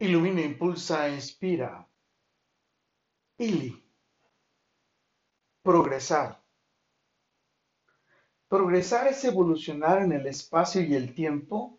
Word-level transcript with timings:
Ilumina, 0.00 0.40
impulsa, 0.42 1.08
inspira. 1.08 1.86
Ili. 3.38 3.82
Progresar. 5.62 6.40
Progresar 8.48 9.08
es 9.08 9.24
evolucionar 9.24 10.02
en 10.02 10.12
el 10.12 10.26
espacio 10.26 10.82
y 10.82 10.94
el 10.94 11.14
tiempo, 11.14 11.78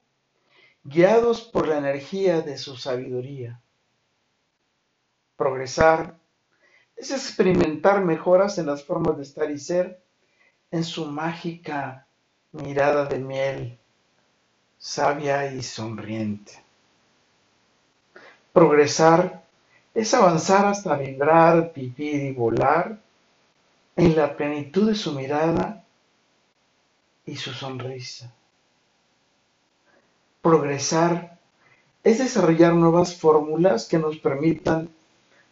guiados 0.84 1.42
por 1.42 1.68
la 1.68 1.78
energía 1.78 2.42
de 2.42 2.58
su 2.58 2.76
sabiduría. 2.76 3.62
Progresar 5.38 6.20
es 6.98 7.12
experimentar 7.12 8.04
mejoras 8.04 8.58
en 8.58 8.66
las 8.66 8.84
formas 8.84 9.16
de 9.16 9.24
estar 9.24 9.50
y 9.50 9.58
ser 9.58 10.04
en 10.72 10.84
su 10.84 11.06
mágica 11.06 12.06
mirada 12.52 13.06
de 13.06 13.20
miel, 13.20 13.80
sabia 14.78 15.52
y 15.54 15.64
sonriente. 15.64 16.69
Progresar 18.60 19.42
es 19.94 20.14
avanzar 20.14 20.66
hasta 20.66 20.98
vibrar, 20.98 21.72
vivir 21.74 22.24
y 22.26 22.34
volar 22.34 23.00
en 23.96 24.18
la 24.18 24.36
plenitud 24.36 24.90
de 24.90 24.96
su 24.96 25.14
mirada 25.14 25.86
y 27.26 27.38
su 27.38 27.54
sonrisa. 27.54 28.34
Progresar 30.42 31.40
es 32.04 32.18
desarrollar 32.18 32.74
nuevas 32.74 33.16
fórmulas 33.16 33.88
que 33.88 33.98
nos 33.98 34.18
permitan 34.18 34.90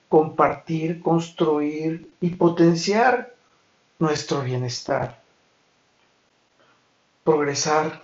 compartir, 0.09 1.01
construir 1.01 2.11
y 2.19 2.31
potenciar 2.31 3.33
nuestro 3.99 4.41
bienestar. 4.41 5.21
Progresar 7.23 8.01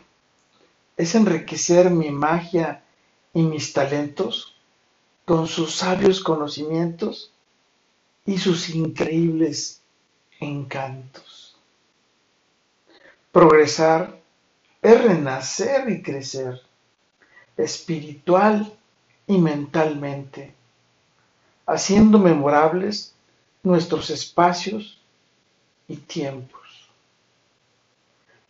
es 0.95 1.13
enriquecer 1.13 1.89
mi 1.89 2.09
magia 2.09 2.85
y 3.33 3.41
mis 3.41 3.73
talentos 3.73 4.53
con 5.25 5.47
sus 5.47 5.75
sabios 5.75 6.21
conocimientos 6.21 7.31
y 8.25 8.37
sus 8.37 8.69
increíbles 8.69 9.81
encantos. 10.39 11.55
Progresar 13.31 14.19
es 14.81 15.03
renacer 15.03 15.89
y 15.89 16.01
crecer 16.01 16.61
espiritual 17.57 18.73
y 19.27 19.37
mentalmente, 19.37 20.53
haciendo 21.65 22.19
memorables 22.19 23.13
nuestros 23.61 24.09
espacios 24.09 24.99
y 25.87 25.97
tiempos. 25.97 26.61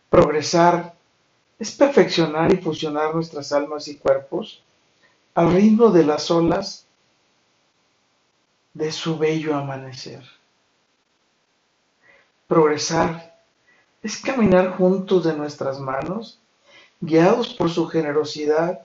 Progresar 0.10 0.94
es 1.60 1.72
perfeccionar 1.72 2.52
y 2.54 2.58
fusionar 2.58 3.14
nuestras 3.14 3.52
almas 3.52 3.88
y 3.88 3.96
cuerpos 3.96 4.62
al 5.36 5.53
ritmo 5.53 5.89
de 5.89 6.03
las 6.06 6.30
olas 6.30 6.86
de 8.73 8.92
su 8.92 9.17
bello 9.17 9.56
amanecer. 9.56 10.23
Progresar 12.48 13.40
es 14.02 14.17
caminar 14.17 14.78
juntos 14.78 15.23
de 15.23 15.36
nuestras 15.36 15.80
manos, 15.80 16.40
guiados 17.00 17.53
por 17.53 17.70
su 17.70 17.88
generosidad 17.88 18.81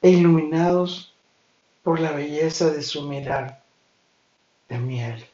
e 0.00 0.10
iluminados 0.10 1.14
por 1.82 2.00
la 2.00 2.12
belleza 2.12 2.70
de 2.70 2.82
su 2.82 3.02
mirar 3.02 3.62
de 4.68 4.78
miel. 4.78 5.26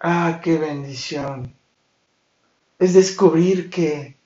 Ah, 0.00 0.40
qué 0.42 0.58
bendición 0.58 1.54
es 2.78 2.92
descubrir 2.92 3.70
que 3.70 4.16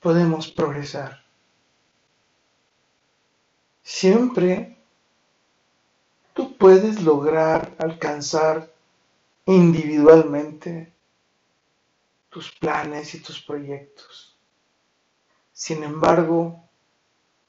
podemos 0.00 0.48
progresar. 0.50 1.25
Siempre 3.88 4.76
tú 6.34 6.56
puedes 6.56 7.04
lograr 7.04 7.72
alcanzar 7.78 8.68
individualmente 9.44 10.92
tus 12.28 12.50
planes 12.50 13.14
y 13.14 13.20
tus 13.20 13.40
proyectos. 13.40 14.36
Sin 15.52 15.84
embargo, 15.84 16.60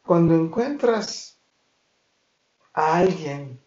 cuando 0.06 0.35
encuentras 0.35 1.39
a 2.72 2.97
alguien 2.97 3.59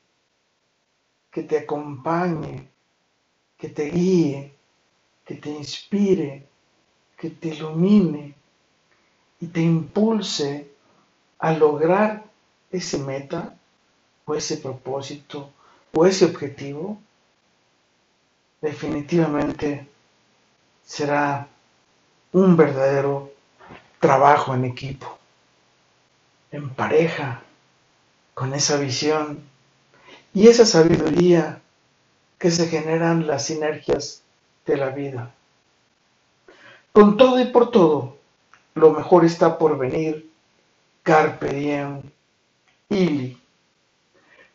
que 1.33 1.43
te 1.43 1.59
acompañe, 1.59 2.71
que 3.59 3.69
te 3.71 3.91
guíe, 3.91 4.55
que 5.25 5.35
te 5.35 5.51
inspire, 5.51 6.47
que 7.19 7.31
te 7.31 7.49
ilumine 7.49 8.33
y 9.41 9.49
te 9.49 9.61
impulse 9.61 10.71
a 11.41 11.53
lograr 11.53 12.30
ese 12.71 12.99
meta 12.99 13.55
o 14.25 14.35
ese 14.35 14.57
propósito 14.57 15.51
o 15.93 16.07
ese 16.07 16.25
objetivo, 16.25 16.99
definitivamente 18.61 19.89
será 20.85 21.49
un 22.33 22.57
verdadero 22.57 23.33
trabajo 23.99 24.55
en 24.55 24.65
equipo, 24.65 25.19
en 26.53 26.71
pareja, 26.71 27.43
con 28.35 28.55
esa 28.55 28.77
visión 28.77 29.41
y 30.33 30.49
esa 30.49 30.65
sabiduría 30.65 31.61
que 32.39 32.51
se 32.51 32.69
generan 32.69 33.27
las 33.27 33.47
sinergias 33.47 34.23
de 34.65 34.77
la 34.77 34.91
vida. 34.91 35.31
Con 36.93 37.17
todo 37.17 37.39
y 37.41 37.47
por 37.47 37.71
todo, 37.71 38.17
lo 38.75 38.93
mejor 38.93 39.25
está 39.25 39.59
por 39.59 39.77
venir. 39.77 40.31
Carpe 41.03 41.49
diem. 41.53 42.03
Ili. 42.91 43.39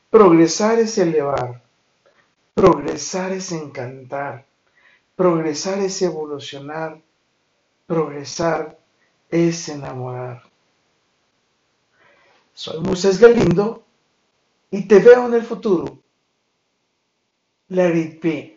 Progresar 0.09 0.79
es 0.79 0.97
elevar. 0.97 1.62
Progresar 2.53 3.31
es 3.31 3.51
encantar. 3.51 4.46
Progresar 5.16 5.79
es 5.79 6.01
evolucionar. 6.01 7.01
Progresar 7.88 8.78
es 9.29 9.69
enamorar. 9.69 10.44
Soy 12.53 12.79
Moisés 12.81 13.19
Galindo 13.19 13.84
y 14.72 14.88
te 14.88 15.00
veo 15.00 15.28
en 15.28 15.34
el 15.34 15.44
futuro. 15.44 16.00
Let 17.69 17.96
it 17.96 18.22
be. 18.22 18.54